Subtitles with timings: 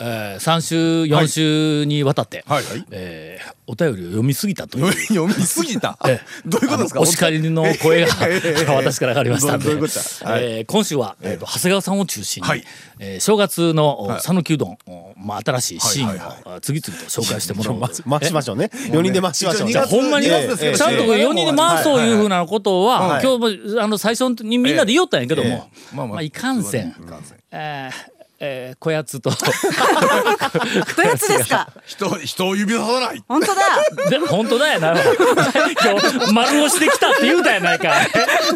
[0.00, 2.64] えー、3週4週にわたって、はい。
[2.64, 4.90] はいえーお便りを読みすぎたという。
[5.08, 5.98] 読みすぎた？
[6.06, 7.00] ええどういうことですか？
[7.02, 8.14] お叱りの声が
[8.72, 9.68] 私から上がりましたんで。
[9.68, 9.78] はい。
[9.78, 11.38] えー今週は、えー。
[11.38, 12.64] と長谷川さんを中心に、はい。
[12.98, 14.20] えー正月のはい。
[14.22, 16.18] 讃岐、うどん、おまあ、新しいシーンを、はい。
[16.18, 18.70] はいはいあ次々と紹介してもらおうと回し ましょうね。
[18.72, 19.68] 4人で回しましょう。
[19.68, 23.22] 一応じゃあほんまに、ちゃんと4人で回そういうふうなことは、はい。
[23.22, 26.06] 今日もあの最初にみんなで言おったんやけども、まあ。
[26.06, 27.38] まあ、いかんせん、いかんせん。
[27.52, 29.30] えーえーこやつと。
[29.30, 29.36] ど
[31.02, 31.72] やつですか？
[31.86, 33.24] 人、人を指ささない。
[33.26, 33.62] 本当だ。
[34.10, 34.92] で本当だよな。
[34.92, 37.92] 今日丸腰できたって言うたやないか。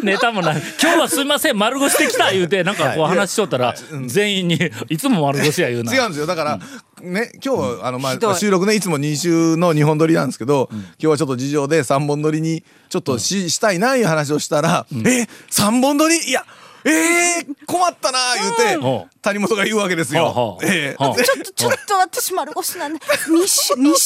[0.01, 0.61] ネタもない。
[0.81, 3.75] 今日はすいません丸腰できた言うてなんかこう話しとったら
[4.07, 4.57] 全員に
[4.87, 5.93] いつも丸腰や言うな。
[5.93, 6.27] 違うんですよ。
[6.27, 6.59] だから、
[7.01, 16.15] ね、今日は、あの、まあ、収録ね、いつも2週の2本撮りなんですけど、今日はちょっと事情で3本撮りに、ちょっとし、したいな、いう話をしたら、え、3本撮り？
[16.29, 16.45] いや、
[16.85, 18.99] えー、困ったな、言ううん。
[19.01, 20.25] て、谷本が言うわけですよ。
[20.25, 20.59] ほうほ。
[20.61, 23.97] うえほうえちょっとちょっと私丸腰なんで二週二週どうで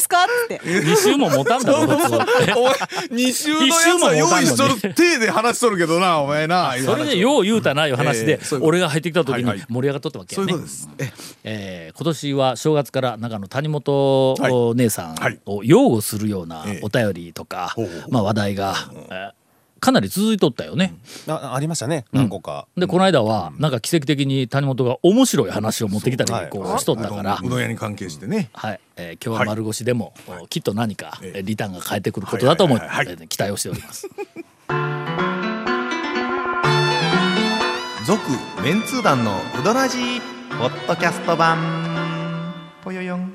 [0.00, 0.60] すかって。
[0.60, 2.74] 2週も持たんだろ普通お前、
[3.10, 6.74] 2週のやつは用意しとる手で話しとるけどな、お前な。
[6.84, 8.68] それでよう言うたないう話でええそういうこと。
[8.68, 9.66] 俺が入ってきた時にはいはい。
[9.68, 10.48] 盛り上がっとったわけやね。
[10.52, 10.88] そういうことです。
[10.98, 11.12] え
[11.44, 11.92] え。
[11.94, 14.36] ー今年は正月からなんかあの谷本
[14.76, 15.38] 姉さんはい。
[15.46, 18.12] を擁護するようなええお便りとかほうほうほう。
[18.12, 18.74] まあ話題が
[19.10, 19.41] えー
[19.82, 20.94] かなり続いとったよね。
[21.26, 22.04] あありましたね。
[22.12, 22.68] 何個か。
[22.76, 26.48] でこの間はなんか奇跡的に谷本が面白い話を持ってきたりはい。
[26.50, 27.40] こうしとったから。
[27.42, 27.48] う。
[27.48, 28.48] どん屋に関係してね。
[28.52, 30.14] はい、えー今日は丸腰でも、
[30.50, 33.16] きっと何か、リターンが返ってくることだと思い、はいはいはいはい。
[33.22, 34.08] えー期待をしております。
[38.06, 38.20] 続
[38.62, 40.20] メンツー団のウドラジー
[40.60, 41.58] ポッドキャスト版。
[42.84, 43.31] ぽよよん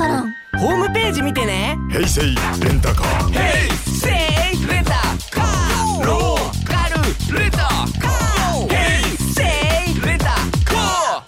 [0.00, 1.76] ホームページ見てね。
[1.90, 3.34] 平成レンタカー。
[3.84, 4.92] せいレンタ
[5.30, 6.06] カー。
[6.06, 6.88] ローカ
[7.34, 8.68] ルレンタカー。
[8.70, 9.42] ヘイセ
[9.92, 10.24] イレンタ
[10.64, 11.26] カ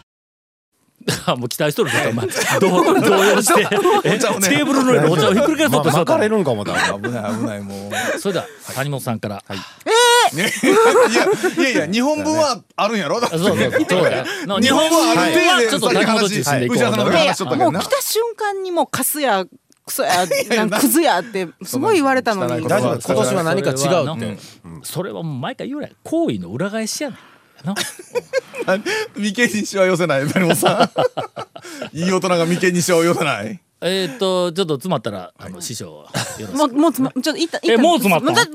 [1.26, 1.36] ー。
[1.36, 2.26] もう期待しとるけど、お前、
[2.60, 5.98] どう動揺して、テーブルの上でお茶をひっくり返そうとした。
[5.98, 6.72] ま巻かれるんかもだ。
[6.72, 8.18] 危ない危ないもう。
[8.18, 9.42] それでは、谷本さんから。
[10.34, 10.52] ね。
[11.56, 13.20] いやいやいや日本文はあるんやろ？
[13.20, 13.36] だって。
[13.36, 13.76] あそうそうそうそ
[14.60, 17.56] 日日本本ははある程度ちょっと谷本中心でいこう。
[17.56, 19.44] もう来た瞬間にもうカスや
[19.84, 20.26] クソや
[20.56, 22.66] なんかクズやってすごい言われたのに。
[22.68, 23.12] 大丈夫。
[23.12, 24.38] 今年は何か違うそれはって。
[24.84, 27.18] それはもう毎回言うやん行為の裏返しやねん。
[27.66, 27.74] な。
[29.16, 30.90] 眉間にしわ寄せない谷本さ。
[31.92, 36.54] んいい大人が眉間にしわを寄せないえーっと、ちょっと詰まったら、あの、師匠、よろしく。
[36.56, 38.50] もうもうつまちょっと一旦一旦えもう詰まっただ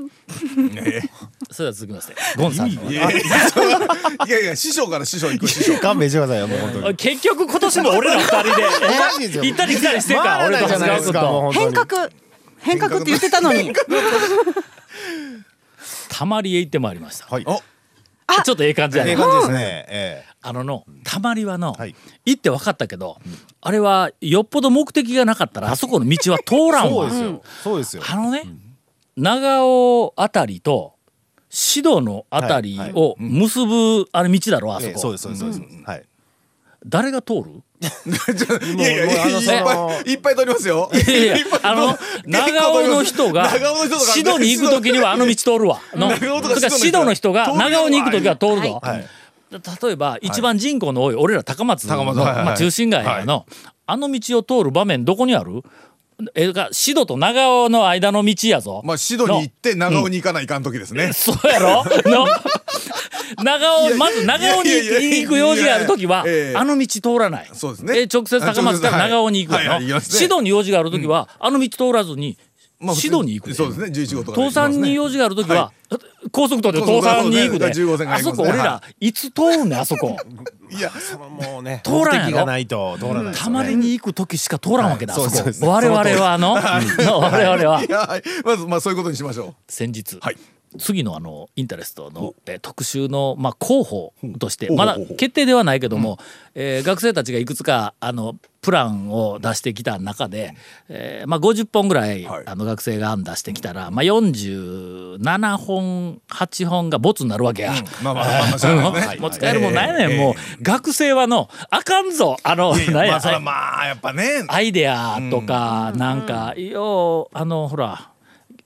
[1.52, 2.90] それでは続きまして、ゴンさんの。
[2.90, 6.96] いやいやいやいや師匠から師匠行く師匠勘弁してくださいよ、もう本当に。
[6.96, 11.60] 結局今年も俺ら二人で、行ったり来たりしてるから、回らない俺と長谷川君じゃないですか、もうと。
[11.60, 12.10] 変革
[12.60, 13.74] 変革って言ってたのに
[16.10, 17.28] たまりへ行ってまいりました。
[17.30, 17.44] はい。
[17.46, 17.62] お
[18.44, 19.12] ちょっとええ感じやね。
[19.12, 19.86] ええ感じですね。
[19.90, 21.96] えあのの、たまりはの、はい
[22.26, 23.18] 行って分かったけど、
[23.62, 26.72] あれはよっぽど目的がなかったら、あそこの道は通え。
[26.72, 27.16] らんわ そうで。
[27.16, 27.42] すよ。
[27.64, 28.04] そうですよ。
[28.08, 28.44] あのね、
[29.16, 30.94] 長尾あたりと、
[31.76, 35.00] 指導のあたりを結ぶ、あれ道だろ、あそええこ。
[35.00, 35.84] そうですそうですそうです。
[35.86, 36.04] はい。
[36.88, 37.64] 誰が通る？
[38.78, 39.08] いやいやい
[39.62, 40.90] っぱいいっぱい通りますよ。
[40.94, 43.50] いやいや あの、長尾の人が、
[44.14, 45.80] シドに行くときにはあの道通るわ。
[45.94, 46.12] の
[46.70, 48.80] シドの人が長尾に行くときは通るぞ。
[48.82, 49.08] はい。
[49.52, 53.46] 例えば、一番人口の多い、俺ら高松の、まあ、中心街の、
[53.86, 55.62] あの道を通る場面どこにある？
[56.34, 58.82] えがシドと長尾の間の道やぞ。
[58.84, 61.12] まあシドに行って長尾に行かないかん時ですね。
[61.18, 61.84] そうやろ？
[62.06, 62.28] の
[63.44, 66.58] 長尾、まず長尾に行く用事があるときは、ええ。
[66.58, 67.50] あの道通らない。
[67.54, 68.00] そうですね。
[68.02, 70.00] え直接高松から長尾に行くはいはいね。
[70.02, 72.38] シドに用事があるときは、あの道通らずに、
[72.80, 73.86] まあシドに行くでそうですね。
[73.88, 74.76] 11号とかで行東きますね。
[74.78, 75.72] 山に用事があるときは、
[76.32, 79.14] 高速道で東山に行くで、そうそうそうそう15線があそこ俺ら、い。
[79.14, 80.16] つ通るねんあそこ。
[80.70, 83.34] いやそのもうね、 通らんがないと通らない。
[83.34, 85.16] たまりに行く時しか通らんわけだ。
[85.18, 88.22] 我々はあの、 我々は。
[88.46, 90.38] まずまあそういうことにしましょ先日、はい
[90.78, 96.20] 次のあのインタレストの、えー特集の、まあ、候補としてまだ決定ではないけども、
[96.54, 98.36] えー学生たちがいくつかあの
[98.68, 100.54] プランを出してきた中で、
[100.90, 102.44] えーまあ、50本ぐらい、はい。
[102.46, 107.72] あの学生が案出してきたら、まあ、47本8本がボツになるわけや。
[108.04, 110.18] もう使えるもんないねん、ええ。
[110.18, 112.36] もう学生はのあかんぞ。
[112.44, 113.12] あのなんや。
[113.12, 114.44] まあそれはまあやっぱね。
[114.50, 118.10] アイデアとかなんかようあのほら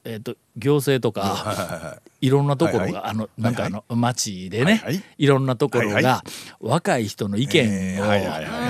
[0.04, 6.24] えっ、と行政とかいろんなところが、あのなんかあの町でね、はいろんなところが、
[6.60, 8.06] 若い人の意見を、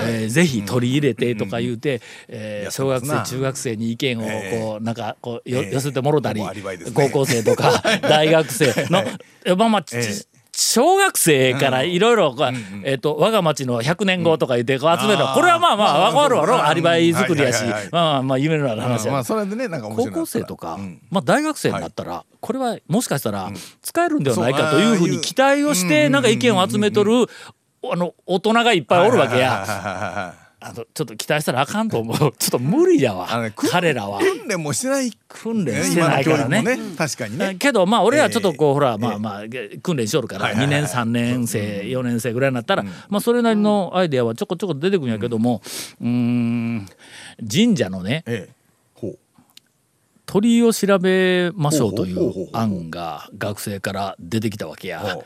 [0.06, 6.42] えぜひ取り入れてとか言うて、え小学生中学生に意見をこう、えなんかこう寄せてもろたり、
[6.94, 9.02] 高校生とか 大学生の、
[9.44, 9.84] えまあまあ、
[10.54, 12.52] 小学生からいろいろこう、
[12.84, 23.50] えっ、と我が町の100年後とか言って集めるこれはまあまあまあわかるわろ、うんアリバイ作りやし、まあまあまあ夢のある話や、まあそれでねなんか面高校生とか、うんまあ大学生になったら、これはもしかしたら
[23.80, 27.26] 使えるんではないかというふうに期待をしてなんか意見を集めとる
[27.90, 30.34] あの大人がいっぱいおるわけや。
[30.64, 32.16] あのちょっと期待したらあかんと思う。
[32.38, 33.28] ちょっと無理やわ。
[33.70, 34.20] 彼らは。
[34.20, 35.10] 訓練もしてない。
[35.28, 36.62] 訓練してないからね。
[36.62, 37.56] ね確かにね。
[37.58, 39.42] けどまあ俺はちょっとこう、ええほらまあまあ
[39.82, 40.82] 訓練しよるから2はいはいはい。
[40.82, 45.62] 年3年生4年生ぐらいになったら、まあそれなりのアイデアはちょこちょこ出てくるんやけども
[46.00, 46.88] うーん
[47.50, 48.54] 神社のねええ。
[48.94, 49.18] ほう。
[50.26, 55.18] 鳥居を調べましょうという案が学生から出てきたわけや。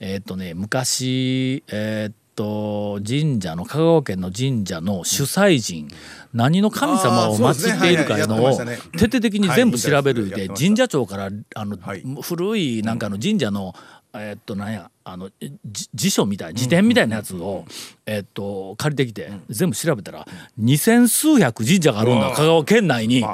[0.00, 5.88] えーっとね昔えーっと神社の香川県の神社の主催人
[6.32, 8.56] 何の神様を祀っているかいうのを
[8.92, 12.02] 徹底的に全部調べるで神社長からあのはい。
[12.22, 13.74] 古いなんかの神社の
[14.14, 15.30] えーっとなんやあの
[15.64, 17.64] じ辞書みたい辞典みたいなやつを
[18.06, 20.26] えと借りてきて全部調べたら
[20.56, 23.24] 二千数百神社があるんだ香川県内に。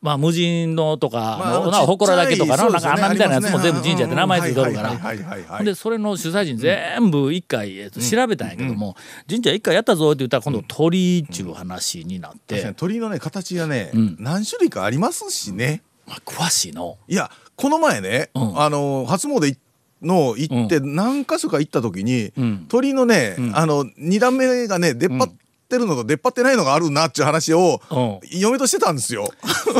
[0.00, 5.64] まあ無人のとか、まああのな祠だけとかな,、なんちっちゃいか穴みたいなやつも全部神社って名前ついておるから。
[5.64, 8.96] でそれの主催人全部一回、えっと調べたんやけども、
[9.28, 14.16] 神社一回やったぞって言ったら今度鳥居っちゅう話になって、鳥のね形がね、ん。
[14.20, 15.82] 何種類かありますしね。
[16.06, 16.96] まあ、詳しいの。
[17.08, 18.60] いやこの前ね、うん。
[18.60, 19.58] あの初詣い
[20.00, 22.66] の行って何箇所か行った時に、ん。
[22.68, 23.58] 鳥のね、ん。
[23.58, 29.28] あの2段目がね出っ張ってるのと出っ張ってないのがあるなっていう話を、うん嫁としてたんですよ。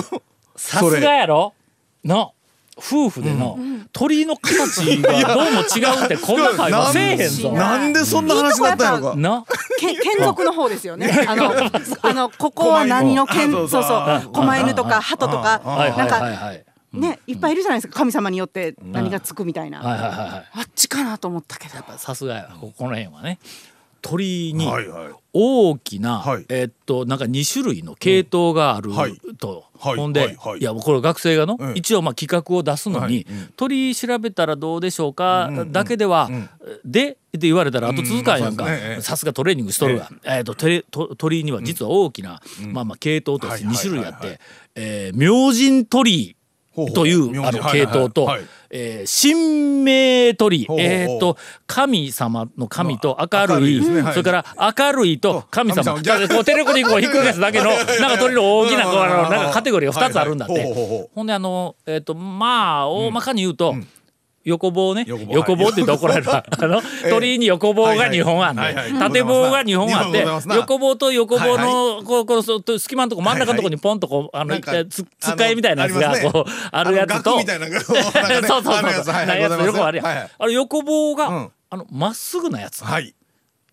[0.56, 1.54] さすがやろ？
[2.04, 2.34] の
[2.76, 3.58] 夫婦での、
[3.92, 7.52] 鳥居の形がどうも違うってこんな会話せえへんぞ。
[7.52, 9.16] なんでそんな話になったんやろか。
[9.16, 9.44] な？
[9.78, 11.26] け眷属の方ですよね。
[11.26, 11.52] あの、
[12.02, 16.52] あの、ここは何の犬、狛犬そうそう、狛犬とか鳩とか、なんか。
[16.90, 17.98] ね、いっぱいいるじゃないですか。
[17.98, 19.80] 神様によって何がつくみたいな。
[19.84, 21.98] あっちかなと思ったけど。
[21.98, 23.38] さすがやここの辺はね
[24.02, 25.12] 鳥居にはいはい。
[25.32, 26.46] 大きな、はい。
[26.48, 29.16] えっとなんか2種類の系統があるはい。
[29.38, 29.96] と、はい。
[29.96, 30.32] ほんで、はい。
[30.32, 30.62] いはい。
[30.62, 31.72] やもうこれ学生がの、うん。
[31.76, 33.26] 一応まあ企画を出すのに、はい。
[33.56, 36.30] 鳥居調べたらどうでしょうか、だけでは、
[36.84, 38.66] でって言われたら後続かんやんか。
[39.00, 42.40] さすがトレーニングしとるわ、えっと鳥と鳥居には実は大きな、
[42.72, 44.26] まあまあ系統として2種類あって、はい。
[44.26, 44.38] はいはいはい
[44.76, 46.36] えー明神鳥
[46.86, 48.42] という明あの系統と、はい。
[48.70, 49.78] えー神
[50.28, 50.66] 明鳥。
[50.78, 51.36] えーっと
[51.66, 54.44] 神様の神と明るい、それから
[54.78, 55.94] 明るいと神様。
[55.94, 56.00] こ
[56.40, 63.74] うテレコにこうひっくり返すだけのなんか鳥の大きななんかカテゴリーが2つあるんだって、ほんであのえとまあ大まかに言うと、
[64.44, 65.04] 横棒ね。
[65.06, 65.68] 横棒。
[65.68, 66.80] って言うと怒られるわあの
[67.10, 68.92] 鳥居に横棒が2本あんねはいはい。
[68.92, 74.58] ん縦棒が2本あって横棒と横棒はいのこうこうそう隙間のとこ真ん中のとこにポンとこうあの
[74.88, 77.30] つつっかえみたいなやつがこうあるやつと。
[77.30, 79.66] あの額みたいなのがこうなんかね そうそうそうあるやつ。
[79.66, 80.30] 横あるやんはいはい。
[80.38, 81.50] あれ横棒が、うん。
[81.70, 83.14] あのまっすぐなやつ、はい。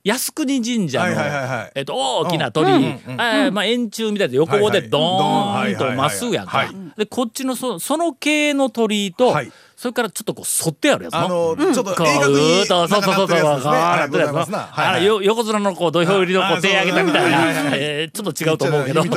[0.03, 1.71] 靖国神社の、はいはいはいはい。
[1.73, 2.81] えっと、大きな鳥居、うん。
[2.81, 11.15] えーまあ、円柱みたいで横棒でドーンとまっすぐやんかはいはいでこっちのそその系の鳥居と、はいそれからちょっとこう反ってあるやつ。
[11.15, 13.37] あののちょっとこう鋭角にそうそうそうそう。
[13.73, 18.05] あ横綱のこう土俵入りのこあう手上げたみたいはい。
[18.05, 19.03] な ちょっと違うと思うけど。
[19.05, 19.09] こ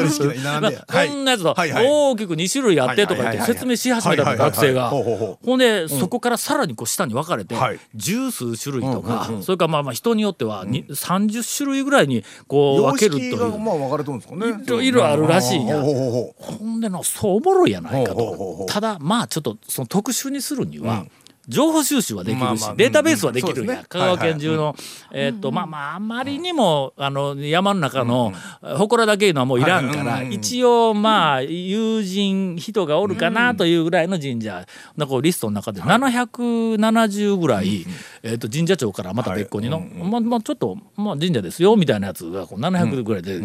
[1.15, 4.91] んなやつと大きく2種類あってとか言って説明し始めた学生が。
[4.91, 7.79] ほんでそこからさらにこう下に分かれてはい。
[7.95, 13.37] 十数種類とかそれからまあまあ人によってはに30種類ぐらいにこう分けるという。
[13.59, 14.63] まあ分かれてるんですかね。
[14.65, 15.81] いろいろあるらしいんや。
[15.81, 16.35] ほ
[16.65, 18.67] んでなそうおもろいやないかと。
[18.69, 21.05] ただまあちょっとその特殊にするには、
[21.49, 24.77] 情報収集はできるし、データベースはできるんや、香川県中の、
[25.13, 34.67] えーっとまあまああまりにもあの山の中の祠だけいうのはもういらんから、一応まあ友人人がおるかなというぐらいの神社。
[34.99, 37.87] だからリストの中で770ぐらい、
[38.29, 43.41] えーっと神社長からまた別個にの、まあまあちょっと、まあ、神社ですよみたいなやつがこう700ぐらいで、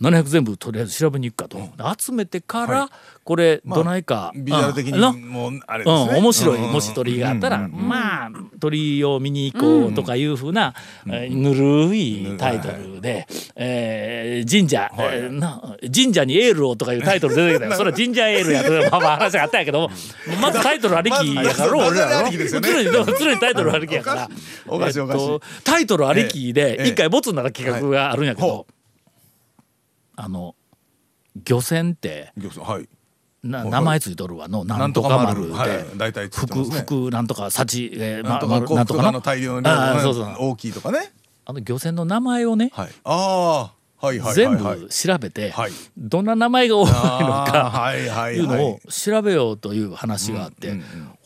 [0.00, 1.58] 700全部とりあえず調べに行くかと、
[1.98, 2.90] 集めてから、
[3.24, 6.20] これどないか、ビジュアル的にもうあれうん、ですね。
[6.20, 6.72] 面白い、うん。
[6.72, 8.30] もし鳥居があったら、まあ
[8.60, 10.74] 鳥居を見に行こうとかいうふうな、
[11.06, 17.72] えーぬるいタイトルで、えー神社、えーな神社にエールをとかいうタイトル出てきたよ。
[17.76, 19.90] それは神社エールやと まあまあ話があったんやけども。
[20.40, 22.48] まずタイトルありきやから俺らのね。
[22.48, 24.27] 常にタイトルありきやから
[24.66, 25.22] おかしいおかしい。
[25.22, 28.66] えっとタイトルありきでええ一回ボツになった企画があるんやけど、ほ
[30.16, 30.54] あの
[31.44, 32.88] 漁船って行きますはい。
[33.42, 35.70] な名前ついとるわのななんんとか丸丸で、はい。
[35.96, 36.78] 大体ついてま福すね。
[36.80, 41.12] 福なんとか幸、えーなんとかなんとかの大量の量あーそうそうが大きいとかね。
[41.44, 42.88] あの漁船の名前をね、はい。
[43.04, 44.78] ああはいはいはい全はい。
[44.80, 45.72] 部調べて、はい。
[45.96, 47.94] どんな名前が多いのかは
[48.32, 50.78] いうのはを調べようという話があって、わあ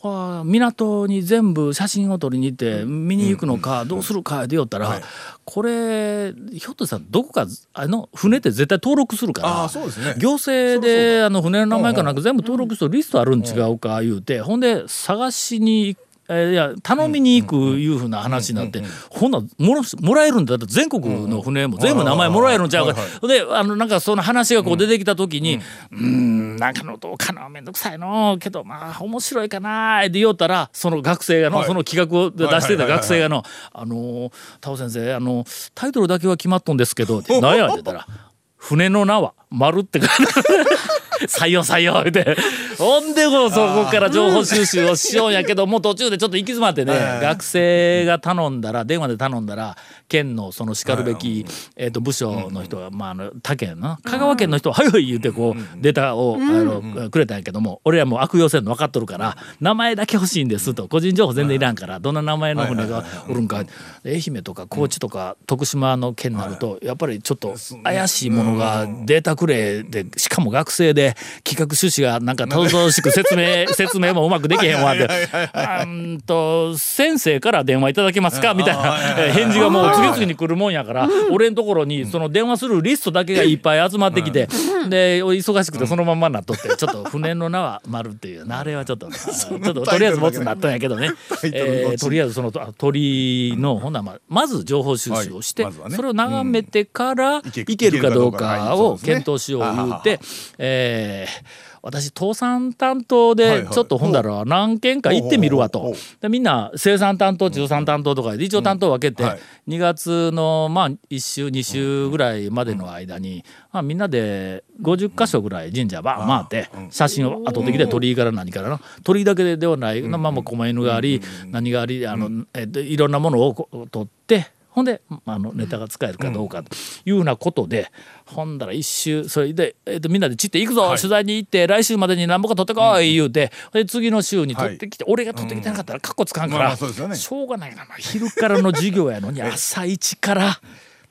[0.03, 5.01] 港に全部写真を撮りに行って見に行くのかどうするかでよったら、
[5.45, 15.97] これひょっとしたらどこかあの船って絶対登録するから行政であの船の名前かなんか全部登録するリストあるん違うか言うてほんで探しに行
[16.29, 22.95] えーいや頼みに行くいうふうな話になって、ほんならもらもらえるんだって全国の船も全部名前もらえるんちゃうか、
[23.27, 25.59] であのなんかその話がこう出てきた時に、
[25.91, 28.37] うーんなんかのどうかなめんどくさいの。
[28.39, 31.67] けどまあ面白いかなって言おったらその学生がの、はい。
[31.67, 38.07] その企画を出してた学生がの「あのータオ先生あのタイトルだけは決まっとんですけど」って「何や?」ってたら
[38.57, 39.99] 「船の名は丸」って
[41.27, 42.35] 採用採用って
[42.83, 49.77] ほんでこうそこから情報収集をしようんやけどもう途中でちょっと行き詰まってね学生が頼んだら電話で頼んだら
[50.09, 60.87] 県のそのしかるべきえーと部署の人がまああの他県の香川県の人は「はいはい」言うてこうデータをあのくれたんやけども俺らもう悪用せんの分かっとるから名前だけ欲しいんですと。
[60.87, 63.63] 個人情報全然いらんからどんな名前の船がおるんか。
[64.05, 75.07] 愛媛とか高知とか徳島の県になるとやっぱりちょっと怪しいものがデータくれでしかも学生で企画趣旨がなんかたどしく説明 説明もうまくできへんわって
[75.53, 78.97] 「あんと先生から電話いただけますか?」みたいな。
[79.17, 81.09] え返事がもう次々に来るもんやから。
[81.31, 84.47] 俺のところにその電話するリストだけがいっぱい集まってきて
[84.89, 91.11] で忙しくてそのまんまなっとってちょっと船の名は丸っていうあれはちょっと ちょっととりあえず持つになったんやけどね、
[91.43, 95.65] えーとりあえずそのあ鳥のほんならまず情報収集をして、
[95.95, 100.19] それを眺めてからいけるかどうかを検討しよう言うて、
[100.57, 103.67] えー私倒産担当はいではい。
[103.67, 105.93] ちょっとほんだら何件か行ってみるわと。
[106.21, 109.39] でみんな生産担当中産担当とかで一応担当分けてはい。
[109.67, 126.75] 2月のまあ1週2週ぐらいまでの間にまあみんなで50箇所ぐらい神社ば回って写真を後的で鳥居から何からの鳥居だけではないまあまあ狛犬があり何がありあのえっといろんなものを取ってほんで、まあ、あのネタが使えるかどうかと
[127.05, 127.91] いうようなことで、
[128.25, 137.15] ほんだら一周それで、えっとみんなで散って行くぞ、取材に行って来週までに何ぼか取ってこい言うて、で次の週に取ってきて、俺が取ってきてなかったらカッコつかんから、まあまあそうですよね。
[137.15, 140.59] しょうがないな、まあ、昼からの授業やのに 朝一から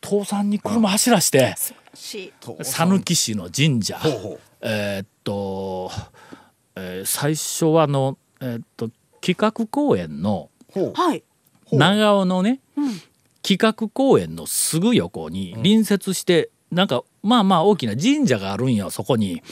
[0.05, 1.55] 倒産に車走らして
[1.95, 4.41] し讃岐市の神社ほうほう。
[4.63, 5.91] えーっと、
[6.75, 8.91] えー最初はあの、えーっと
[9.21, 10.51] 企画公園の
[10.95, 11.23] はい。
[11.71, 12.61] 長尾のね、
[13.43, 19.43] 企画公園のすぐ横に隣接して、なんかまあまあ大きな神社があるんよそこに。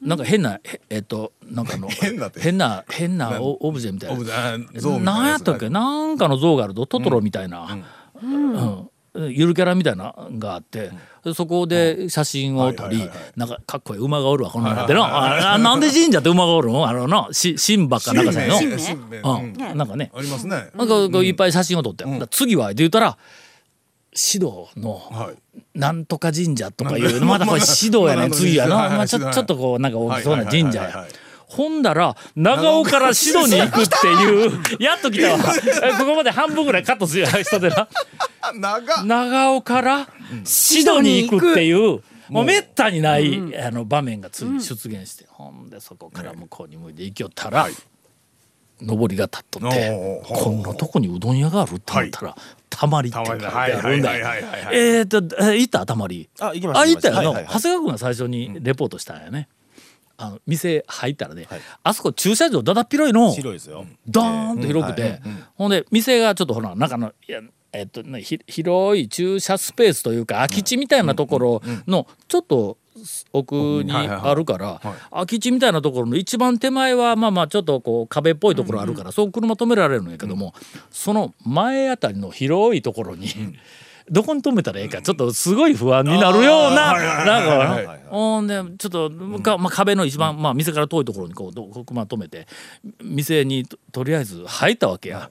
[0.00, 4.24] なんか変なへえっとなんかあの 変な変な変なオオブジェみたいな。
[4.24, 4.32] な
[4.72, 5.68] やつ何やったっけ？
[5.68, 7.84] なんかの像があるとトトロみたいな、
[8.22, 10.90] うんゆるキャラみたいなのがあって、
[11.24, 13.32] でそこで写真を撮り、はいはいはいはい。
[13.36, 16.88] なんかかっこいい馬がおるわこの中での、ああなんで神社って馬がおるの？
[16.88, 20.12] あのなし神馬かなんかさの、新名新名うん、なんかね。
[20.14, 20.70] ありますね。
[20.74, 23.18] なんかこういっぱい写真を撮って、次はって言ったら
[24.12, 25.36] 指導のはい。
[25.74, 28.16] なんとか神社とかいうまだこれ指導やね。
[28.16, 29.30] まあ次やな、まあ、ちょは。
[29.30, 30.84] いちょっとこうなんか大きそうな神社や。
[30.84, 31.12] はいはいはいはい。
[31.50, 34.52] ほんだら長尾から指導に行くっていう。
[34.78, 35.38] やっと来たわ。
[35.82, 37.88] えここまで半分ぐらいカットする人でな。
[38.40, 38.52] あ
[39.04, 42.02] 長尾から指導に行くっていう。
[42.28, 47.66] もうめったにない、あの場面がついに出現して、ほんでそこから向こうに向いて行きよったら、
[48.80, 52.36] 上りが立っとってこんなとこにうどん屋があるって思ったら、
[52.70, 53.72] たまりって書いてあるんだはい。
[53.72, 59.48] はいはいはいはいはいえーとえ行ったたまりあ行きましたあ行ったよはいはいはい長谷川君が最初にレポートしたんやね、
[60.20, 61.46] あの店入ったらね、
[61.82, 63.32] あそこ駐車場だだっ広いの。
[63.32, 63.86] 広いですよ。
[64.06, 65.20] ドーンと広くて、
[65.54, 67.40] ほんで店がちょっとほら中のいや
[67.72, 72.78] えっとね、ひ広い駐車スペースというか空き地みたいなところのちょっと
[73.32, 80.52] 奥にあるから空き地みたいなところの一番手前はまあまあちょっとこう壁っぽいところあるからそう車止められるんやけども
[80.90, 83.28] その前あたりの広いところに
[84.10, 92.48] どこに止めたらええかちょっとすごい不安になるようななんかほんでちょっとか、まあ、壁の一番、まあ、店から遠いところにこうど車止めて
[93.02, 95.30] 店にととりあえず入ったわけや。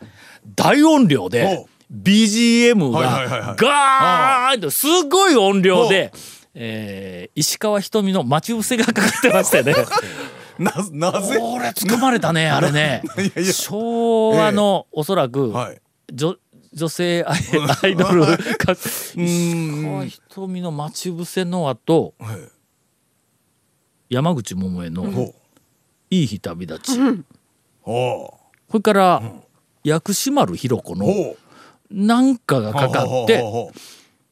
[0.56, 6.14] 大音量でほ BGM がはいガーンとすごい音量で、
[6.54, 9.74] えー石川ひとみの待ち伏せがかかってましてね。
[10.58, 11.38] ななぜ？
[11.38, 13.02] これ掴まれたねあれね。
[13.18, 13.54] いやいや。
[13.54, 15.82] 昭和のおそらく、はい
[16.80, 17.40] 女女性アイ
[17.84, 18.26] アイドル
[18.58, 18.76] か
[19.18, 19.26] うん。
[19.26, 22.38] 石川ひとみの待ち伏せの後はい。
[24.10, 25.36] 山口百恵のほ
[26.10, 27.00] いい日旅立ち、
[27.84, 28.30] おう。
[28.72, 29.22] それから、
[29.84, 31.36] 薬師丸ひろ子の
[31.92, 33.72] なんかがかかってほ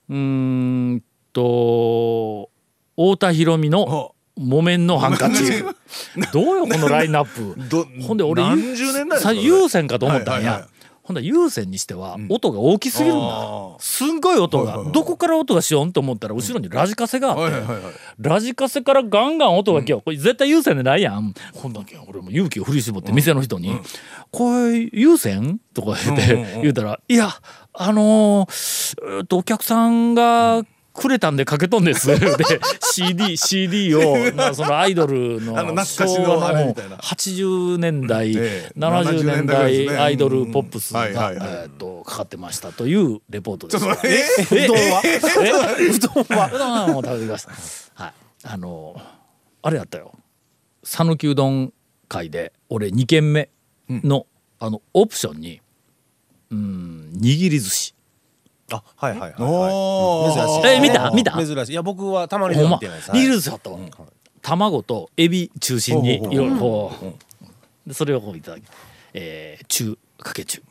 [0.10, 2.50] うんと
[2.96, 5.64] 太田博美のほ木綿のハンカチ。
[6.34, 8.02] どうよこのラインナップ。
[8.02, 10.77] ほんで俺何十年代さ有線かと思ったんや、はいはいはい
[11.08, 13.82] ほんで有線にしては音が大きすぎるんだ、あー。
[13.82, 17.58] すんごい音がどこから音がしよんと思ったら後ろにラジカセがあって、
[18.20, 21.34] ラジカセからガンガン音が来よ、これ絶対有線でないやん。
[21.54, 23.80] ほんだけ俺も勇気を振り絞って店の人に
[24.32, 27.30] 「これ有線?」とか言って、うんうんうん言うたら「いや
[27.74, 30.66] あのーえーっとお客さんが
[30.98, 32.20] くれたんでかけとんです」 で
[32.92, 43.98] CD, CD を、まあ、そのアイドルの あの懐かしのあれみたいな80年代、ええ70 70年年代アイドルポップスが、えーっとかかってましたというレポートですわ。
[44.04, 47.46] ええうどんはえうどんはうどんはもう食べてきまし
[47.96, 48.04] た。
[48.04, 48.14] はい。
[48.44, 49.00] あの
[49.62, 50.14] あれやったよ。
[50.84, 51.74] 讃岐うどん
[52.08, 53.50] 会で俺2軒目
[53.90, 54.26] の、
[54.60, 55.62] あのオプションに
[56.52, 57.94] うん握り寿司。
[58.72, 59.34] あはいはいはい
[60.36, 60.68] 珍しい。
[60.76, 61.12] え見た？
[61.12, 61.32] 見た？
[61.34, 61.72] 珍しい。
[61.72, 62.78] いや僕はたまにほんま。
[62.78, 63.80] 見てないです握り寿司あったわ。
[64.42, 68.64] 卵とエビ中心にいろいろこうでそれをこういただき、
[69.14, 70.62] えー、中かけ中、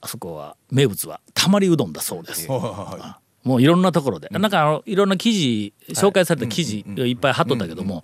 [0.00, 2.50] あそこは名物はたまりうどんだそうです。
[2.50, 3.00] はいはい。
[3.00, 8.02] はもういろんなところで、なんかあのいろんな記事紹介された記事がいっぱい貼っとったけども、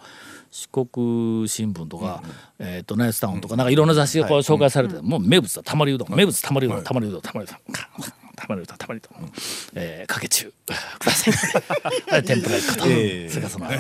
[0.50, 2.22] 四国新聞とか、
[2.58, 5.62] えっ、とナイスタウンとかなんかいろんな雑誌がこう紹介されて、もう名物だ。
[5.62, 7.56] たまりうどん、名物たまりうどん、たまりうどん、たまりうどん、
[8.40, 9.32] たまりうどん、たまりうどん、
[9.74, 10.50] えー、かけ中
[10.98, 12.22] ください。
[12.24, 13.76] 天ぷらと、ええそれからその、え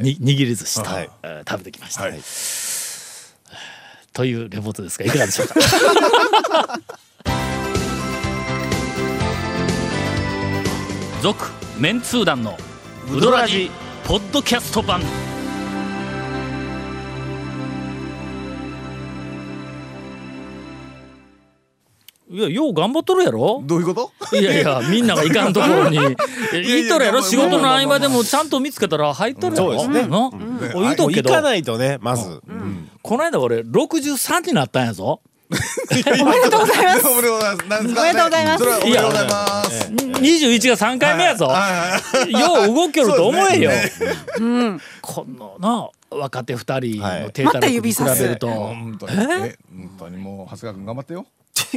[0.00, 1.10] ーに握り寿司と、はい。
[1.22, 2.02] えー食べてきました。
[2.02, 2.20] はい。
[4.12, 5.54] というレポートですがいかがでしょうか？
[11.22, 11.46] 続
[11.78, 12.56] メンツー団の
[13.10, 13.70] ウドラジ
[14.04, 15.00] ポッドキャスト版
[22.32, 23.62] いやよう頑張っとるやろ。
[23.64, 24.36] どういうこと？
[24.36, 25.98] いやいや みんなが行かんところに。
[26.00, 26.16] 行っ
[26.88, 27.18] とるやろ。
[27.18, 29.78] いや仕事の合間でもちゃんと見つけたら入っとるやろ。
[29.78, 30.08] そうですね。
[30.08, 30.30] な？
[30.74, 32.40] お言うとくけど行かないとねまず。
[33.02, 35.20] この間俺63になったんやぞ。
[35.52, 37.06] おめでとうございます。
[37.06, 37.84] おめでとうございます。
[37.84, 38.58] おめでとうございます。
[38.58, 39.92] それはおめでとうございます。
[40.22, 43.70] 21が3回目やぞ、よう動きよると思えよ、
[45.02, 49.12] このな若手2人の手たらくに比べると、本当に。
[49.14, 51.26] え本当にもう長谷川君頑張ってよ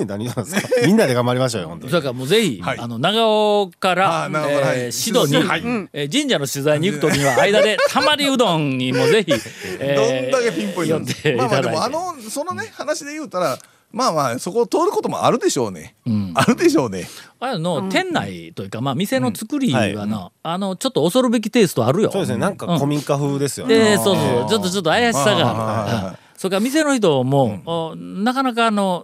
[0.05, 0.67] 何なんですか？
[0.85, 1.91] みんなで頑張りましょうよ本当に。
[1.91, 2.79] それからもうぜひ、はい。
[2.79, 5.61] あの長尾からえーシドに、はい。
[5.93, 9.38] えー神社の取材に行く時には間でたまりうどんにもぜひ、ど
[9.79, 10.95] えーんだけピンポイント。
[10.97, 13.57] 寄っていまあまあでもあのそのね話で言うたら
[13.91, 15.95] まあまあそこを通ることもあるでしょうね。
[16.05, 16.31] うん。
[16.35, 17.07] あるでしょうね。
[17.39, 22.11] あれの、店内というかまあ店の作りはな、あのちょっと恐るべきテイストあるよ。
[22.11, 22.38] そうですね。
[22.38, 23.77] なんか古民家風ですよね。
[23.77, 24.49] でそうそう。
[24.49, 29.03] ちょっとちょっと怪しさがあるそれから店の人も、おなかなかあの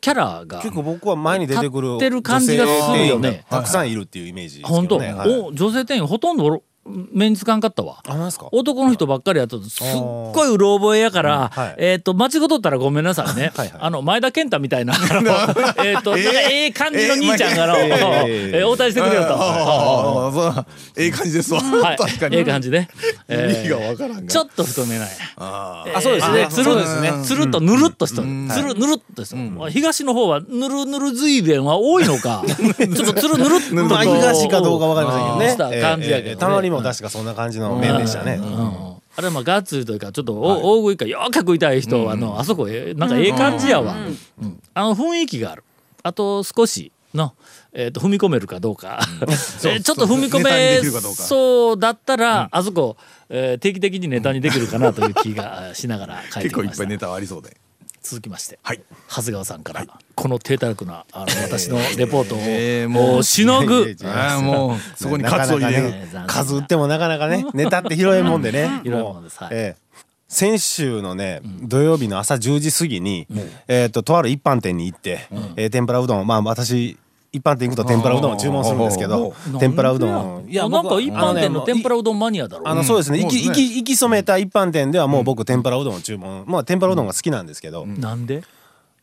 [0.00, 3.44] キャラが結構僕は前に出てくる立ってる感じがするよね。
[3.48, 5.40] たくさんいるっていうイメージですけ本当、どねはい。
[5.40, 8.00] お女性店員ほとんどお目につかんかったわ。
[8.06, 8.48] あなんですか？
[8.52, 9.86] 男の人ばっかりやったとすっ
[10.32, 14.94] ごいうろ覚えやから、うんはいえっ、と間違っとったらごめんなさいねはいはいあの前田健太みたいな
[15.84, 19.34] えっとなんかええ感じの兄ちゃんがの、えーえー応対してくれよと。
[19.34, 20.66] ああそう
[20.96, 22.88] ええ感じですわはい、確かにええ感じで、
[23.28, 25.12] 意味がわからんがちょっと太めなんや。
[25.36, 28.26] ああそうですねつるですねつるっとぬるっとした、つ
[28.62, 38.34] るぬるっとした、東の方はぬるぬる随便は多いのかちょっとつるぬるっとまあ東かどうかわかりませんけどねした感じやけどねえーえーたまにも確かそんな感じの麺でしたね。
[38.34, 40.96] うんあれはまあガッツリというかちょっとお大食い。
[40.96, 43.94] かよーく食いたい人はあのあそこえなんかええ感じやわ、
[44.42, 45.62] うんあの雰囲気がある。
[46.02, 47.32] あと少しの、
[47.72, 50.80] えー、と踏み込めるかどうか、 えーちょっと踏み込め
[51.14, 52.96] そうだったら、あそこ、
[53.28, 56.64] えー定期的にネタにできるかなという気がしながら書いてきました。
[56.64, 57.56] 結構いっぱいネタはありそうで
[58.04, 58.82] 続きまして、はい。
[59.08, 63.96] 長谷川さんから、この低たらくなあの私のレポートを、えーもうしのぐ。
[64.44, 65.94] もうそこにカツを入れる。
[66.26, 68.68] 数打ってもなかなかね ネタって拾えんもんでね。
[68.84, 69.50] 拾えんもんですはい。
[69.52, 69.84] ええ
[70.26, 73.26] 先週のね、土曜日の朝10時過ぎに、
[73.68, 76.98] えっ、ととある一般店に行って、えー天ぷらうどんまあ私
[77.34, 80.68] 一般店行くと天ぷらうどんを注文するんですけどうん天ぷらうどんいや。
[80.68, 82.68] なんか一般店の天ぷらうどんマニアだろ。
[82.68, 88.42] あのそうですね、うん行き行き行き染めた一般店ではもう僕天ぷらうどんを注文まあ天ぷらうどんが好きなんですけど、なんで？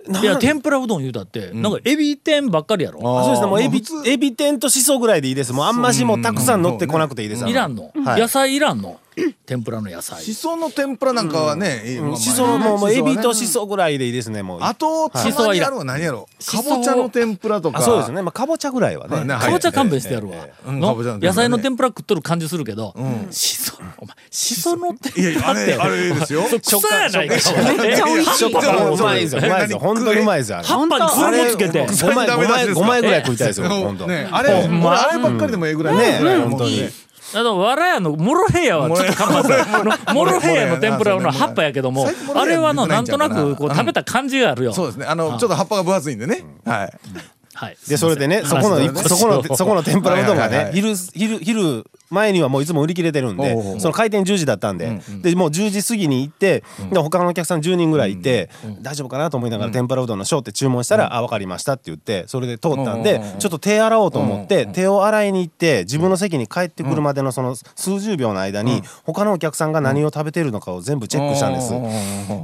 [0.08, 3.02] なんいや天ぷらうどん言うたって、なんかエビ天ばっかりやろ。
[3.20, 3.48] あそうですね。
[3.48, 5.54] もうエビエビ天としそぐらいでいいです。
[5.54, 7.48] もうあんましもうたくさん乗ってこなくていいです。
[7.48, 8.22] いらんの、はい。
[8.22, 9.00] 野菜いらんの？
[9.46, 10.24] 天ぷらの野菜。
[10.24, 11.82] しその天ぷらなんかはね、
[12.18, 14.60] しそのもうもうエビとしそそぐらいでいいですねもう。
[14.62, 15.48] あとたしそ
[15.84, 17.80] 何やろかぼちゃの天ぷらとか。
[17.80, 18.22] あそうですね。
[18.22, 19.28] まあかぼちゃぐらいはね。
[19.36, 22.96] かぼちゃ勘弁してやるわ、野菜の天ぷら食っとる感じするけど、
[23.32, 25.66] しそお前しその天いやいやあれ
[26.14, 26.44] ですよ。
[26.62, 27.34] 草やないか。
[27.34, 28.52] めっちゃ美味しい。
[28.52, 29.42] うまいですよ。
[29.44, 29.80] うまいですよ。
[29.80, 30.68] 本当にうまいですよあれ。
[30.68, 31.88] 葉っぱに衣つけて。
[31.88, 34.08] 5枚5枚5枚ぐらい食いたいですよ本当。
[34.08, 34.30] ね。
[34.32, 34.62] あれあ
[35.12, 36.20] ればっかりでもええぐらいね。
[36.20, 36.90] ぐらい本当に
[37.34, 45.06] あのわらやのモロヘイヤはちょっと看板さのモロヘイヤの天ぷらの葉っぱやけどもあれはのなんとなくこううん食べた感じがあるよ、そうですね。
[45.06, 46.44] あのちょっと葉っぱが分厚いんでね。
[46.66, 46.94] はい。
[47.54, 58.50] はい、でそれでねそこのそこのそこの天ぷらうどんがね昼昼昼前にはもういつも売り切れてるんでその開店10時だったんででもう10時過ぎに行ってで他のお客さん10人ぐらいいて
[58.82, 71.74] 大丈夫かなと思いながら天ぷらうどんの小って注文したら「あ分かりました」って言ってそれで通ったんでちょっと手洗おうと思って手を洗いに行って自分の席に帰ってくるまでのその数十秒の間に他のお客さんが何を食べてるのかを全部チェックしたんです。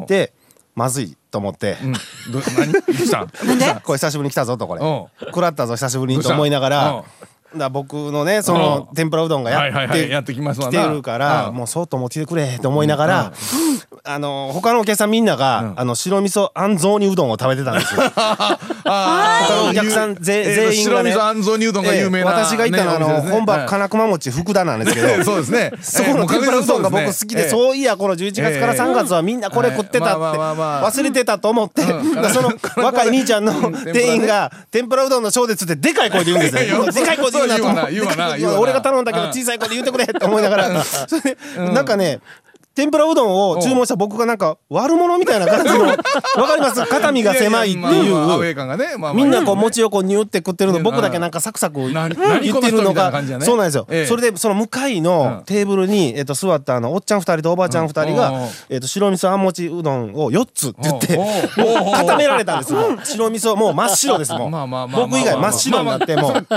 [0.08, 0.34] で
[0.76, 1.76] まずいと思って。
[2.32, 2.72] ど何？
[2.72, 3.24] どうした？
[3.24, 3.28] ん
[3.82, 4.82] これ久しぶりに来たぞとこれ。
[4.82, 7.04] う食らったぞ久しぶりにと思いながら
[7.56, 11.56] だ僕のねその天ぷらうどんがやってはいやってきますてるからうん。
[11.56, 13.34] もうそうと思ってくれと思いながら
[14.04, 18.02] あの他のお客さんみんながあの白味噌あんぞうにうどんを食べてたんですよ。
[19.70, 23.68] お客さん全員がね白味噌にうどんが有名なええ私が行ったのは本場はい。
[23.68, 25.72] 金熊餅福田なんですけど そうですね。
[25.82, 36.86] そこの天ぷらうどんが僕好きで、ええそういやこの11月から3月はみんなこれ食ってたって忘れてたと思って、その若い兄ちゃんの店員が天ぷらうどんの小ですってでかい声で言うんですよ。
[36.92, 39.32] でかい声で言うな 俺が頼んだけどうん。
[39.32, 42.20] 小さい声で言ってくれって思いながら、それでなんかね。
[42.78, 46.86] 天ぷらうどんを注文した僕がなんか悪者みたいな感じの わかります？
[46.86, 49.16] 肩身が狭いっていう。
[49.16, 50.84] みんなこう餅をこうニュって食ってるのうん。
[50.84, 53.12] 僕だけなんかサクサク言なってるのが
[53.42, 53.88] そうなんですよ。
[53.90, 54.06] ええ。
[54.06, 58.16] それでその向かいのテーブルにえっと座ったあのおっちゃん2人とおばあちゃん2人うん。
[58.16, 58.32] が
[58.70, 61.18] えっと白味噌あんもちうどんを4つって言って
[61.58, 64.52] おう固められたんですもう白味噌もう真っ白ですもう。
[64.92, 66.30] 僕以外真っ白になっても。
[66.30, 66.48] う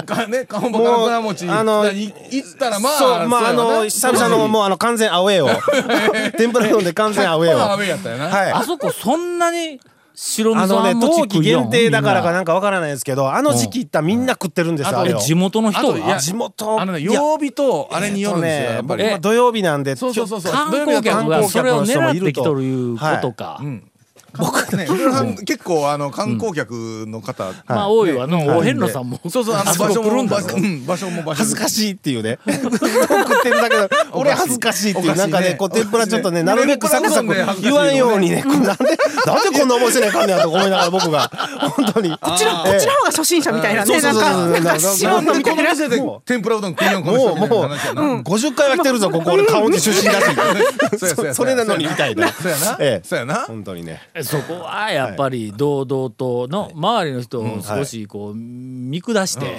[1.48, 2.90] あのい行ったらま
[3.22, 5.48] あまああの久々のもうあの完全アウェーを
[6.36, 7.60] 天ぷらうどんで完全アウェーを。
[7.60, 8.28] アウェーやったよな。
[8.28, 8.52] はい。
[8.52, 9.80] あそこそんなに
[10.14, 16.80] 白味あのね噌あんもち冬季食いよん限定だからかなんかわからないですけどあの時期行ったらみんな食ってるんですよ地元の人あといやが地元。
[16.80, 19.20] あのね曜日とあれによるんですよやっぱり。
[19.20, 20.52] 土曜日なんでそうそうそうそう。
[20.52, 23.89] 観光客がそれを狙ってきとるいうことか、僕ね古田
[24.30, 25.36] さん。
[25.36, 29.20] 結構あの観光客の方まあ多いわの、お遍路さんも。
[29.28, 32.38] そうそうあの場所も来るんだろ場所うん場所も恥ずかしいっていうね。
[32.50, 35.16] 食ってるだけど俺恥ずかしいっていう。
[35.16, 41.30] なんかねこう天ぷらちょっとねなるべくサクサク言わんようにね なんでなんでこんな思いせなあかんねやと思いながら僕が
[41.76, 42.10] 本当に。
[42.20, 44.50] こちらこちらの方が初心者みたいなねそうなそうそうそう。
[44.50, 45.70] んかなんか素人みたいな。
[45.70, 48.02] 店で天ぷらうどん食いよんこのうもうな話やな。
[48.02, 50.24] 50回は来てるぞここ俺カウンティ出身だし
[50.98, 52.28] そうやそうやそれなのにみたいな。
[52.28, 52.76] そうやな。
[52.80, 53.08] ええ。
[53.08, 53.34] そうやな。
[53.46, 59.58] 本当にねそこはやっぱり堂々との周りの人を少しこう見下して、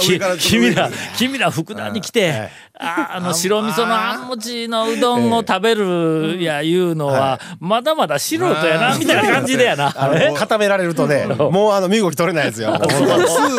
[0.38, 9.92] 君ら君ら福田に来て、ああの白味噌のあんもちのうどんを食べるやいうのはまだまだ素人やなみたいな感じでやな。
[10.34, 12.74] 固められるとねもうあの身動き取れないですよ。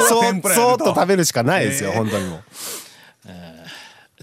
[0.10, 2.40] そっと食べるしかないですよ本当にもう。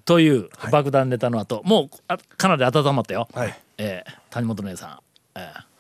[0.05, 3.55] という爆弾ネタの後もうあかなり温まったよ、はい。
[3.79, 4.99] えー谷本姉さん、
[5.35, 5.73] えー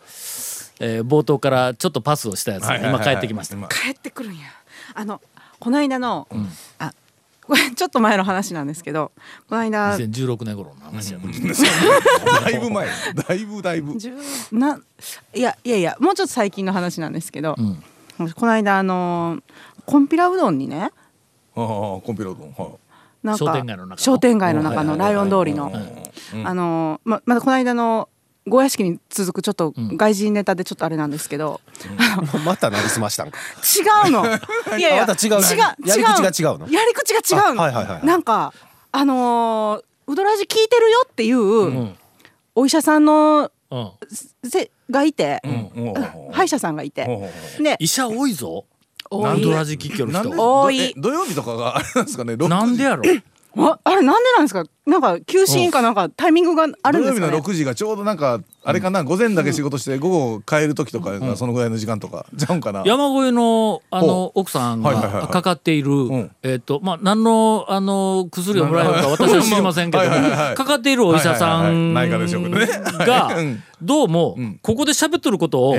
[0.80, 3.02] えー冒頭からちょっとパスをしたやつ、はいはいはいはい。
[3.04, 3.68] 今帰ってきました、今。
[3.68, 4.46] 帰ってくるんや。
[4.94, 5.20] あの
[5.60, 6.26] この間の、
[6.78, 6.92] あ
[7.46, 9.12] これ ちょっと前の話なんですけど
[9.48, 11.24] この間2016年頃の話やな、
[12.40, 12.88] だいぶ前。
[13.28, 13.96] だいぶだいぶ。
[13.98, 14.12] 十
[14.50, 14.80] な
[15.34, 17.56] いやいやいやもうちょっと最近の話なんですけど、
[18.34, 19.38] この間あの
[19.86, 20.90] コンピラうどんにね
[21.54, 22.52] ああコンピラうどん。
[22.52, 22.70] はい。
[23.22, 23.96] なんか商店街の中の。
[23.98, 25.72] 商店街の中のライオン通りの
[26.44, 28.08] あのままだこの間の
[28.46, 31.61] ご屋敷に続くちょっと外人ネタでちょっとあれなんですけど、
[32.33, 33.38] もう またなりすましたんか。
[34.05, 34.26] 違うの。
[34.78, 35.05] いやいや。
[35.05, 35.40] あまた違うの？
[35.40, 36.68] 違うやり口が違うの？
[36.68, 38.52] やり口が違うの、あはいはいなんか
[38.90, 41.94] あのーうどらじ聞いてるよっていう、
[42.57, 43.90] お医者さんのうん。
[44.50, 45.94] せがいて、うん。
[46.33, 48.64] 歯医者さんがいて、で医者多いぞ。
[49.11, 49.26] 多
[50.07, 50.81] るな多い。
[50.81, 53.02] え土曜日とかがあれなんですかね？6なんでやろ
[53.56, 54.64] ああれなんでなんですか？
[54.84, 59.04] なんか休診かなんかタイミングがあるん土曜日のですかね6時がちょうどなんかあれかな？
[59.04, 62.82] 午前だけ仕事して午後帰る時とかがそのぐらいの時間とかじゃうんかな。
[62.84, 66.30] 山越えのあの奥さんがかかっているん。
[66.42, 75.76] えっとまあ何のあの薬をもらえるか私は知りませんけどかかっているお医者さんがうんどうもここで喋っとることを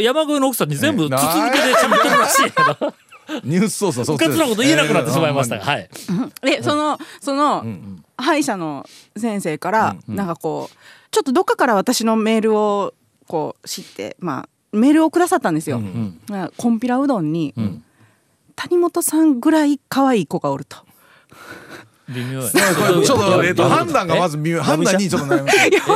[0.00, 1.08] 山越えの奥さんに全部ええ。
[1.10, 2.52] 筒抜けで喋っとるらしい
[3.44, 5.58] ニュースソースはそっちなこと言えなくなってしまいました。
[5.58, 5.90] が、えはい。
[6.42, 7.64] でそのその、
[8.16, 10.76] 歯医者の先生から、なんかこう
[11.10, 12.94] ちょっとどっかから私のメールを
[13.26, 15.80] こう知ってまあメールをくださったんですよ。
[16.28, 17.54] まあコンピラうどんに、
[18.56, 20.76] 谷本さんぐらい可愛い子がおると。
[22.14, 22.40] 微妙。
[22.42, 24.62] やちょっと、えっと、判断がまず微妙。
[24.62, 25.44] 判断にちょっと悩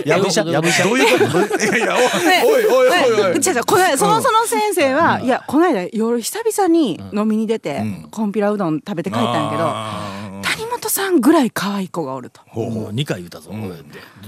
[0.04, 0.84] みやぶしゃやぶしゃ。
[0.84, 1.32] どういうこと？
[1.32, 1.96] どういやいや
[2.44, 3.64] おいおいおいおい違う違う。
[3.64, 12.40] この間そのその先生は、いやこの間夜久々に飲みに出て、コンピラうどん食べて帰ったんやけど、あ谷本さんぐらい可愛い子がおると。
[12.52, 13.72] もう2回言うたぞ、これで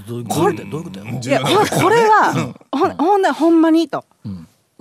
[0.07, 4.03] どうどういうことやどういうことやいやこれは、ほんほんでほんまにと、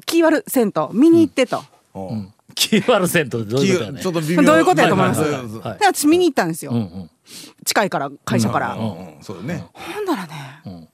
[0.05, 4.43] キーワルセント見に行ってと、ーキーワルセントでどういうことやねちょっと微妙。
[4.43, 5.21] どういうことやと思います？
[5.21, 7.11] は私見に行ったんですよ、うんうん。
[7.65, 8.85] 近いから会社から、うんう
[9.21, 9.23] ん。
[9.23, 9.67] そうだね。
[9.73, 10.89] ほんならね、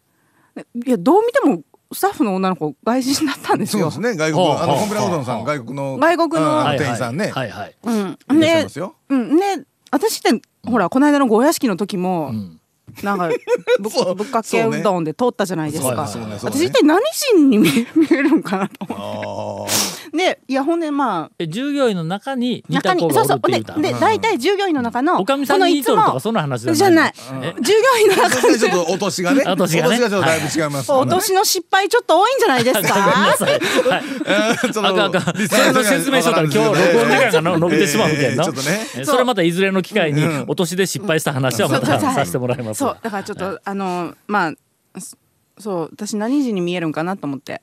[0.84, 3.90] いやどう見てもスタッフの女の子外人だったんですよ。
[3.90, 4.18] そうですね。
[4.18, 7.28] 外国のコンプラうどんさん外国の外国の店員さんね。
[7.28, 7.76] はいはい。
[7.84, 7.94] うん。
[7.94, 8.96] いらっしゃいでますよ。
[9.08, 9.36] うん。
[9.36, 12.58] ね私ってほらこの間のご屋敷の時も、ん。
[13.02, 13.30] なんか
[13.78, 16.16] ぶぶっかけうどんで通ったじゃないですか、私
[16.64, 17.68] 一体何人に見
[18.10, 21.30] えるんかなと思あってでいやほんでまあ。
[21.38, 23.40] え従業員の中に似た中子がおるにそうそう。
[23.50, 27.12] でって言うたで大体従業員の中のおかみさんに似とるとかそんな話じゃない。
[27.42, 27.54] え？
[27.62, 29.42] 従業員のあ中でちょっと落としがね。
[29.46, 29.96] 落としがね？
[29.98, 32.94] ちょっとだいぶ違います落としの失敗ちょっと多いんじゃないですか？
[32.94, 33.34] あ
[34.82, 36.76] かんあかそれの説明しとったら今日録音
[37.08, 38.86] 時間がの伸びてしまうけんのえーちょっとね。
[38.98, 42.78] えそれまたいずれの機会に落としで失敗した話はまたさせてもらいます。
[42.80, 44.52] そうだからちょっとあのまあ
[45.00, 45.16] そ
[45.58, 47.62] そう私何時に見えるんかなと思って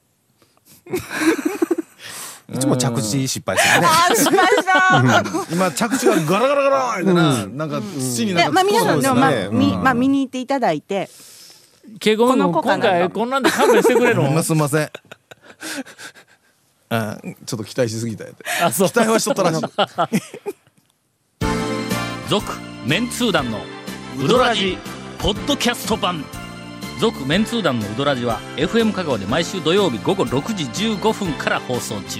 [2.54, 3.88] いつも着地失敗するね。
[3.88, 5.24] あしました。
[5.52, 11.10] 今着地がガラガラガラってななんか土になんかでまあ皆さんでもまあみまあ見に行っていただいて。
[12.00, 14.90] 敬語このも今回こんなんで勘弁してくれるの すんません。
[16.90, 18.44] あちょっと期待しすぎたやて。
[18.64, 18.90] あそう。
[18.90, 19.66] 期待はしとったらしい。
[22.30, 22.46] 続
[22.86, 23.60] メンツー団の
[24.24, 24.78] ウドラジ
[25.18, 26.24] ポッドキャスト版。
[27.00, 32.20] 続メンツー団のウドラジは FM 香川で毎週土曜日午後6時15分から放送中